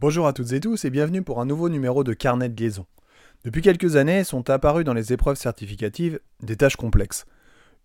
Bonjour 0.00 0.26
à 0.26 0.32
toutes 0.32 0.54
et 0.54 0.60
tous 0.60 0.86
et 0.86 0.90
bienvenue 0.90 1.20
pour 1.20 1.42
un 1.42 1.44
nouveau 1.44 1.68
numéro 1.68 2.04
de 2.04 2.14
Carnet 2.14 2.48
de 2.48 2.58
liaison. 2.58 2.86
Depuis 3.44 3.60
quelques 3.60 3.96
années 3.96 4.24
sont 4.24 4.48
apparues 4.48 4.82
dans 4.82 4.94
les 4.94 5.12
épreuves 5.12 5.36
certificatives 5.36 6.20
des 6.42 6.56
tâches 6.56 6.76
complexes. 6.76 7.26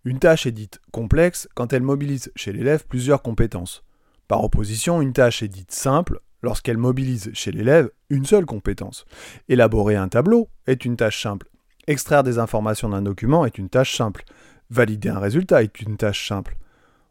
Une 0.06 0.18
tâche 0.18 0.46
est 0.46 0.52
dite 0.52 0.80
complexe 0.92 1.46
quand 1.54 1.74
elle 1.74 1.82
mobilise 1.82 2.32
chez 2.34 2.54
l'élève 2.54 2.86
plusieurs 2.86 3.20
compétences. 3.20 3.84
Par 4.28 4.42
opposition, 4.42 5.02
une 5.02 5.12
tâche 5.12 5.42
est 5.42 5.48
dite 5.48 5.72
simple 5.72 6.20
lorsqu'elle 6.40 6.78
mobilise 6.78 7.30
chez 7.34 7.52
l'élève 7.52 7.90
une 8.08 8.24
seule 8.24 8.46
compétence. 8.46 9.04
Élaborer 9.50 9.96
un 9.96 10.08
tableau 10.08 10.48
est 10.66 10.86
une 10.86 10.96
tâche 10.96 11.22
simple. 11.22 11.50
Extraire 11.86 12.22
des 12.22 12.38
informations 12.38 12.88
d'un 12.88 13.02
document 13.02 13.44
est 13.44 13.58
une 13.58 13.68
tâche 13.68 13.94
simple. 13.94 14.24
Valider 14.70 15.10
un 15.10 15.20
résultat 15.20 15.62
est 15.62 15.82
une 15.82 15.98
tâche 15.98 16.26
simple. 16.26 16.56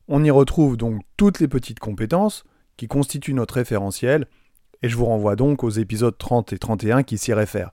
On 0.07 0.23
y 0.23 0.31
retrouve 0.31 0.77
donc 0.77 1.03
toutes 1.15 1.39
les 1.39 1.47
petites 1.47 1.79
compétences 1.79 2.43
qui 2.75 2.87
constituent 2.87 3.35
notre 3.35 3.53
référentiel 3.53 4.25
et 4.81 4.89
je 4.89 4.95
vous 4.95 5.05
renvoie 5.05 5.35
donc 5.35 5.63
aux 5.63 5.69
épisodes 5.69 6.17
30 6.17 6.53
et 6.53 6.57
31 6.57 7.03
qui 7.03 7.17
s'y 7.17 7.33
réfèrent. 7.33 7.71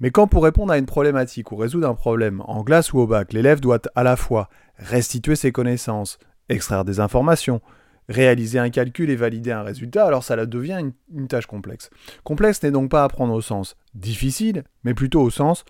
Mais 0.00 0.10
quand 0.10 0.26
pour 0.26 0.44
répondre 0.44 0.72
à 0.72 0.78
une 0.78 0.86
problématique 0.86 1.52
ou 1.52 1.56
résoudre 1.56 1.88
un 1.88 1.94
problème 1.94 2.42
en 2.46 2.62
glace 2.62 2.92
ou 2.92 2.98
au 2.98 3.06
bac, 3.06 3.32
l'élève 3.32 3.60
doit 3.60 3.80
à 3.94 4.02
la 4.02 4.16
fois 4.16 4.48
restituer 4.76 5.36
ses 5.36 5.52
connaissances, 5.52 6.18
extraire 6.48 6.84
des 6.84 7.00
informations, 7.00 7.60
réaliser 8.08 8.58
un 8.58 8.70
calcul 8.70 9.10
et 9.10 9.16
valider 9.16 9.52
un 9.52 9.62
résultat, 9.62 10.04
alors 10.04 10.24
ça 10.24 10.36
devient 10.46 10.82
une, 11.12 11.28
tâche 11.28 11.46
complexe. 11.46 11.90
Complexe 12.24 12.62
n'est 12.62 12.70
donc 12.70 12.90
pas 12.90 13.04
à 13.04 13.08
prendre 13.08 13.32
au 13.32 13.40
sens 13.40 13.76
difficile, 13.94 14.64
mais 14.84 14.94
plutôt 14.94 15.22
au 15.22 15.30
sens 15.30 15.64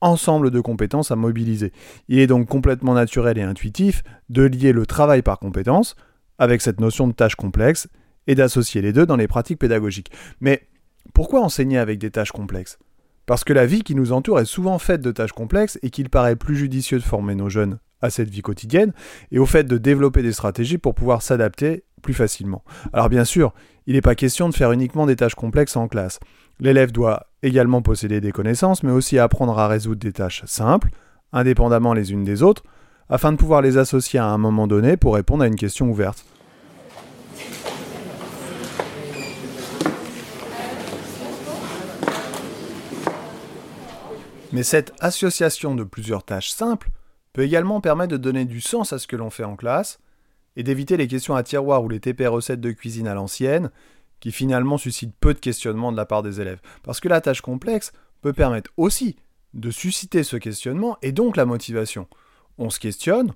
ensemble 0.00 0.50
de 0.50 0.60
compétences 0.60 1.10
à 1.10 1.16
mobiliser. 1.16 1.72
Il 2.08 2.18
est 2.18 2.26
donc 2.26 2.48
complètement 2.48 2.94
naturel 2.94 3.36
et 3.38 3.42
intuitif 3.42 4.02
de 4.28 4.42
lier 4.42 4.72
le 4.72 4.86
travail 4.86 5.22
par 5.22 5.38
compétences 5.38 5.94
avec 6.38 6.62
cette 6.62 6.80
notion 6.80 7.06
de 7.06 7.12
tâche 7.12 7.34
complexe 7.34 7.88
et 8.30 8.36
d'associer 8.36 8.80
les 8.80 8.92
deux 8.92 9.06
dans 9.06 9.16
les 9.16 9.26
pratiques 9.26 9.58
pédagogiques. 9.58 10.12
Mais 10.40 10.68
pourquoi 11.14 11.40
enseigner 11.40 11.78
avec 11.78 11.98
des 11.98 12.12
tâches 12.12 12.30
complexes? 12.30 12.78
Parce 13.26 13.42
que 13.42 13.52
la 13.52 13.66
vie 13.66 13.82
qui 13.82 13.96
nous 13.96 14.12
entoure 14.12 14.38
est 14.38 14.44
souvent 14.44 14.78
faite 14.78 15.00
de 15.00 15.10
tâches 15.10 15.32
complexes 15.32 15.80
et 15.82 15.90
qu'il 15.90 16.08
paraît 16.10 16.36
plus 16.36 16.54
judicieux 16.54 17.00
de 17.00 17.02
former 17.02 17.34
nos 17.34 17.48
jeunes 17.48 17.80
à 18.00 18.08
cette 18.08 18.30
vie 18.30 18.40
quotidienne 18.40 18.92
et 19.32 19.40
au 19.40 19.46
fait 19.46 19.64
de 19.64 19.78
développer 19.78 20.22
des 20.22 20.32
stratégies 20.32 20.78
pour 20.78 20.94
pouvoir 20.94 21.22
s'adapter 21.22 21.82
plus 22.02 22.14
facilement. 22.14 22.62
Alors 22.92 23.08
bien 23.08 23.24
sûr, 23.24 23.52
il 23.88 23.94
n'est 23.94 24.00
pas 24.00 24.14
question 24.14 24.48
de 24.48 24.54
faire 24.54 24.70
uniquement 24.70 25.06
des 25.06 25.16
tâches 25.16 25.34
complexes 25.34 25.76
en 25.76 25.88
classe. 25.88 26.20
L'élève 26.60 26.92
doit 26.92 27.26
également 27.42 27.82
posséder 27.82 28.20
des 28.20 28.30
connaissances, 28.30 28.84
mais 28.84 28.92
aussi 28.92 29.18
apprendre 29.18 29.58
à 29.58 29.66
résoudre 29.66 30.00
des 30.00 30.12
tâches 30.12 30.44
simples, 30.46 30.90
indépendamment 31.32 31.94
les 31.94 32.12
unes 32.12 32.24
des 32.24 32.44
autres, 32.44 32.62
afin 33.08 33.32
de 33.32 33.36
pouvoir 33.36 33.60
les 33.60 33.76
associer 33.76 34.20
à 34.20 34.26
un 34.26 34.38
moment 34.38 34.68
donné 34.68 34.96
pour 34.96 35.16
répondre 35.16 35.42
à 35.42 35.48
une 35.48 35.56
question 35.56 35.90
ouverte. 35.90 36.24
Mais 44.52 44.62
cette 44.64 44.92
association 45.00 45.74
de 45.76 45.84
plusieurs 45.84 46.24
tâches 46.24 46.50
simples 46.50 46.90
peut 47.32 47.42
également 47.42 47.80
permettre 47.80 48.12
de 48.12 48.16
donner 48.16 48.44
du 48.44 48.60
sens 48.60 48.92
à 48.92 48.98
ce 48.98 49.06
que 49.06 49.16
l'on 49.16 49.30
fait 49.30 49.44
en 49.44 49.54
classe 49.54 50.00
et 50.56 50.64
d'éviter 50.64 50.96
les 50.96 51.06
questions 51.06 51.36
à 51.36 51.44
tiroir 51.44 51.84
ou 51.84 51.88
les 51.88 52.00
TP 52.00 52.26
recettes 52.26 52.60
de 52.60 52.72
cuisine 52.72 53.06
à 53.06 53.14
l'ancienne 53.14 53.70
qui 54.18 54.32
finalement 54.32 54.76
suscitent 54.76 55.14
peu 55.20 55.34
de 55.34 55.38
questionnements 55.38 55.92
de 55.92 55.96
la 55.96 56.04
part 56.04 56.22
des 56.22 56.40
élèves. 56.40 56.60
Parce 56.82 56.98
que 57.00 57.08
la 57.08 57.20
tâche 57.20 57.40
complexe 57.40 57.92
peut 58.22 58.32
permettre 58.32 58.70
aussi 58.76 59.16
de 59.54 59.70
susciter 59.70 60.24
ce 60.24 60.36
questionnement 60.36 60.98
et 61.00 61.12
donc 61.12 61.36
la 61.36 61.46
motivation. 61.46 62.08
On 62.58 62.70
se 62.70 62.80
questionne, 62.80 63.32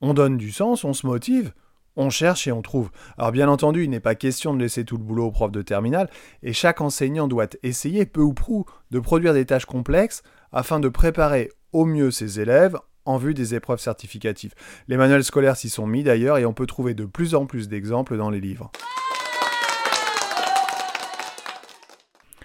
on 0.00 0.14
donne 0.14 0.38
du 0.38 0.50
sens, 0.50 0.82
on 0.84 0.94
se 0.94 1.06
motive, 1.06 1.52
on 1.96 2.10
cherche 2.10 2.46
et 2.46 2.52
on 2.52 2.62
trouve. 2.62 2.90
Alors 3.16 3.32
bien 3.32 3.48
entendu, 3.48 3.84
il 3.84 3.90
n'est 3.90 4.00
pas 4.00 4.14
question 4.14 4.54
de 4.54 4.60
laisser 4.60 4.84
tout 4.84 4.96
le 4.96 5.04
boulot 5.04 5.26
au 5.26 5.30
prof 5.30 5.52
de 5.52 5.62
terminale, 5.62 6.10
et 6.42 6.52
chaque 6.52 6.80
enseignant 6.80 7.28
doit 7.28 7.46
essayer, 7.62 8.06
peu 8.06 8.20
ou 8.20 8.34
prou, 8.34 8.66
de 8.90 8.98
produire 8.98 9.34
des 9.34 9.46
tâches 9.46 9.66
complexes 9.66 10.22
afin 10.54 10.80
de 10.80 10.88
préparer 10.88 11.50
au 11.72 11.84
mieux 11.84 12.10
ses 12.10 12.40
élèves 12.40 12.78
en 13.04 13.18
vue 13.18 13.34
des 13.34 13.54
épreuves 13.54 13.80
certificatives. 13.80 14.54
Les 14.88 14.96
manuels 14.96 15.24
scolaires 15.24 15.56
s'y 15.56 15.68
sont 15.68 15.86
mis 15.86 16.04
d'ailleurs 16.04 16.38
et 16.38 16.46
on 16.46 16.54
peut 16.54 16.66
trouver 16.66 16.94
de 16.94 17.04
plus 17.04 17.34
en 17.34 17.44
plus 17.44 17.68
d'exemples 17.68 18.16
dans 18.16 18.30
les 18.30 18.40
livres. 18.40 18.70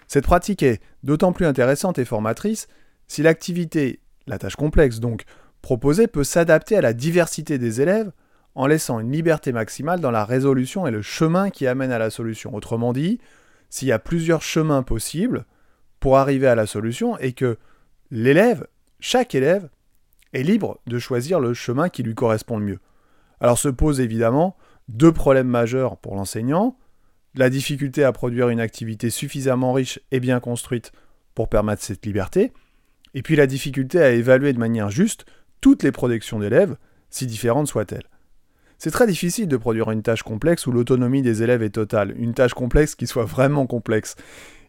Cette 0.07 0.25
pratique 0.25 0.63
est 0.63 0.81
d'autant 1.03 1.31
plus 1.31 1.45
intéressante 1.45 1.99
et 1.99 2.03
formatrice 2.05 2.67
si 3.07 3.21
l'activité, 3.21 4.01
la 4.27 4.39
tâche 4.39 4.55
complexe 4.55 4.99
donc, 4.99 5.23
proposée 5.61 6.07
peut 6.07 6.23
s'adapter 6.23 6.75
à 6.75 6.81
la 6.81 6.93
diversité 6.93 7.57
des 7.57 7.79
élèves 7.79 8.11
en 8.55 8.65
laissant 8.65 8.99
une 8.99 9.11
liberté 9.11 9.51
maximale 9.51 9.99
dans 9.99 10.11
la 10.11 10.25
résolution 10.25 10.87
et 10.87 10.91
le 10.91 11.03
chemin 11.03 11.51
qui 11.51 11.67
amène 11.67 11.91
à 11.91 11.99
la 11.99 12.09
solution. 12.09 12.55
Autrement 12.55 12.91
dit, 12.91 13.19
s'il 13.69 13.87
y 13.87 13.91
a 13.91 13.99
plusieurs 13.99 14.41
chemins 14.41 14.81
possibles 14.81 15.45
pour 15.99 16.17
arriver 16.17 16.47
à 16.47 16.55
la 16.55 16.65
solution 16.65 17.17
et 17.19 17.33
que 17.33 17.57
l'élève, 18.11 18.67
chaque 18.99 19.35
élève, 19.35 19.69
est 20.33 20.43
libre 20.43 20.79
de 20.87 20.99
choisir 20.99 21.39
le 21.39 21.53
chemin 21.53 21.89
qui 21.89 22.03
lui 22.03 22.15
correspond 22.15 22.57
le 22.57 22.65
mieux. 22.65 22.79
Alors 23.39 23.57
se 23.57 23.69
posent 23.69 23.99
évidemment 23.99 24.57
deux 24.87 25.11
problèmes 25.11 25.47
majeurs 25.47 25.97
pour 25.97 26.15
l'enseignant, 26.15 26.77
la 27.35 27.49
difficulté 27.49 28.03
à 28.03 28.11
produire 28.11 28.49
une 28.49 28.59
activité 28.59 29.09
suffisamment 29.09 29.73
riche 29.73 29.99
et 30.11 30.19
bien 30.19 30.39
construite 30.39 30.91
pour 31.35 31.47
permettre 31.47 31.83
cette 31.83 32.05
liberté, 32.05 32.51
et 33.13 33.21
puis 33.21 33.35
la 33.35 33.47
difficulté 33.47 34.01
à 34.01 34.11
évaluer 34.11 34.53
de 34.53 34.59
manière 34.59 34.89
juste 34.89 35.25
toutes 35.61 35.83
les 35.83 35.91
productions 35.91 36.39
d'élèves, 36.39 36.75
si 37.09 37.27
différentes 37.27 37.67
soient-elles. 37.67 38.09
C'est 38.77 38.91
très 38.91 39.07
difficile 39.07 39.47
de 39.47 39.57
produire 39.57 39.91
une 39.91 40.03
tâche 40.03 40.23
complexe 40.23 40.65
où 40.65 40.71
l'autonomie 40.71 41.21
des 41.21 41.43
élèves 41.43 41.63
est 41.63 41.71
totale, 41.71 42.13
une 42.17 42.33
tâche 42.33 42.53
complexe 42.53 42.95
qui 42.95 43.07
soit 43.07 43.25
vraiment 43.25 43.67
complexe. 43.67 44.15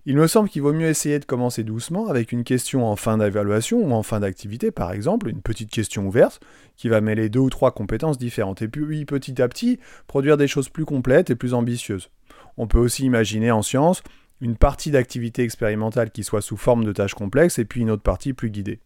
Il 0.06 0.16
me 0.16 0.26
semble 0.26 0.48
qu'il 0.48 0.62
vaut 0.62 0.72
mieux 0.72 0.88
essayer 0.88 1.18
de 1.18 1.26
commencer 1.26 1.62
doucement 1.62 2.08
avec 2.08 2.32
une 2.32 2.42
question 2.42 2.86
en 2.86 2.96
fin 2.96 3.18
d'évaluation 3.18 3.80
ou 3.80 3.92
en 3.92 4.02
fin 4.02 4.20
d'activité 4.20 4.70
par 4.70 4.92
exemple, 4.92 5.28
une 5.28 5.42
petite 5.42 5.70
question 5.70 6.06
ouverte 6.06 6.40
qui 6.76 6.88
va 6.88 7.02
mêler 7.02 7.28
deux 7.28 7.40
ou 7.40 7.50
trois 7.50 7.72
compétences 7.72 8.16
différentes 8.16 8.62
et 8.62 8.68
puis 8.68 9.04
petit 9.04 9.42
à 9.42 9.48
petit 9.48 9.78
produire 10.06 10.38
des 10.38 10.48
choses 10.48 10.70
plus 10.70 10.86
complètes 10.86 11.28
et 11.28 11.34
plus 11.34 11.52
ambitieuses. 11.52 12.08
On 12.56 12.66
peut 12.66 12.78
aussi 12.78 13.04
imaginer 13.04 13.50
en 13.50 13.60
sciences 13.60 14.02
une 14.40 14.56
partie 14.56 14.90
d'activité 14.90 15.42
expérimentale 15.42 16.10
qui 16.10 16.24
soit 16.24 16.40
sous 16.40 16.56
forme 16.56 16.84
de 16.84 16.92
tâches 16.92 17.14
complexes 17.14 17.58
et 17.58 17.66
puis 17.66 17.82
une 17.82 17.90
autre 17.90 18.02
partie 18.02 18.32
plus 18.32 18.48
guidée. 18.48 18.80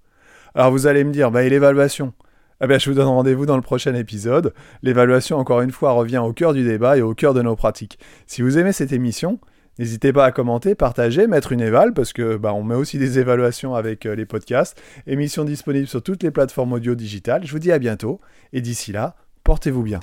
Alors 0.57 0.73
vous 0.73 0.89
allez 0.89 1.05
me 1.05 1.13
dire, 1.13 1.31
bah 1.31 1.45
et 1.45 1.49
l'évaluation? 1.49 2.13
Bien, 2.61 2.79
je 2.79 2.89
vous 2.89 2.97
donne 2.97 3.07
rendez-vous 3.07 3.47
dans 3.47 3.57
le 3.57 3.63
prochain 3.63 3.95
épisode. 3.95 4.55
L'évaluation, 4.83 5.37
encore 5.37 5.61
une 5.61 5.73
fois, 5.73 5.93
revient 5.93 6.19
au 6.19 6.33
cœur 6.33 6.55
du 6.55 6.65
débat 6.65 6.97
et 6.97 7.03
au 7.03 7.15
cœur 7.15 7.35
de 7.35 7.43
nos 7.43 7.57
pratiques. 7.57 7.99
Si 8.27 8.43
vous 8.43 8.59
aimez 8.59 8.73
cette 8.73 8.93
émission, 8.93 9.39
N'hésitez 9.79 10.13
pas 10.13 10.25
à 10.25 10.33
commenter, 10.33 10.75
partager, 10.75 11.27
mettre 11.27 11.53
une 11.53 11.61
éval, 11.61 11.95
parce 11.95 12.13
que 12.13 12.37
bah, 12.37 12.53
met 12.63 12.75
aussi 12.75 12.99
des 12.99 13.19
évaluations 13.19 13.75
avec 13.75 14.07
euh, 14.07 14.15
les 14.15 14.27
podcasts. 14.27 14.81
Émission 15.07 15.45
disponible 15.45 15.87
sur 15.87 16.03
toutes 16.03 16.23
les 16.23 16.31
plateformes 16.31 16.73
audio 16.73 16.95
digitales. 16.95 17.45
Je 17.45 17.53
vous 17.53 17.59
dis 17.59 17.73
à 17.73 17.79
bientôt, 17.79 18.21
et 18.53 18.61
d'ici 18.61 18.93
là, 18.93 19.17
portez-vous 19.43 19.83
bien. 19.83 20.01